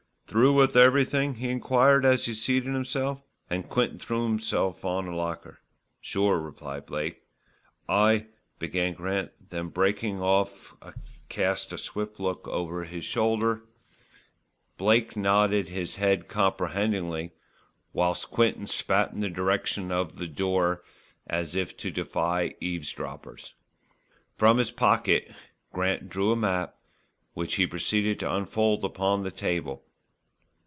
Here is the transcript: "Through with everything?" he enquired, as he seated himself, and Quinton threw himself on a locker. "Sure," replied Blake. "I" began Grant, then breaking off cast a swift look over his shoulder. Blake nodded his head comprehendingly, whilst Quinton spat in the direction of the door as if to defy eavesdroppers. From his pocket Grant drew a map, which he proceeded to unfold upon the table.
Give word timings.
"Through 0.33 0.53
with 0.53 0.77
everything?" 0.77 1.33
he 1.35 1.49
enquired, 1.49 2.05
as 2.05 2.23
he 2.23 2.33
seated 2.33 2.73
himself, 2.73 3.21
and 3.49 3.67
Quinton 3.67 3.97
threw 3.97 4.23
himself 4.23 4.85
on 4.85 5.05
a 5.09 5.13
locker. 5.13 5.59
"Sure," 5.99 6.39
replied 6.39 6.85
Blake. 6.85 7.23
"I" 7.89 8.27
began 8.57 8.93
Grant, 8.93 9.31
then 9.49 9.67
breaking 9.67 10.21
off 10.21 10.73
cast 11.27 11.73
a 11.73 11.77
swift 11.77 12.17
look 12.17 12.47
over 12.47 12.85
his 12.85 13.03
shoulder. 13.03 13.63
Blake 14.77 15.17
nodded 15.17 15.67
his 15.67 15.95
head 15.97 16.29
comprehendingly, 16.29 17.31
whilst 17.91 18.31
Quinton 18.31 18.67
spat 18.67 19.11
in 19.11 19.19
the 19.19 19.29
direction 19.29 19.91
of 19.91 20.15
the 20.15 20.27
door 20.29 20.81
as 21.27 21.57
if 21.57 21.75
to 21.75 21.91
defy 21.91 22.55
eavesdroppers. 22.61 23.53
From 24.37 24.59
his 24.59 24.71
pocket 24.71 25.29
Grant 25.73 26.07
drew 26.07 26.31
a 26.31 26.37
map, 26.37 26.77
which 27.33 27.55
he 27.55 27.67
proceeded 27.67 28.17
to 28.21 28.33
unfold 28.33 28.85
upon 28.85 29.23
the 29.23 29.31
table. 29.31 29.83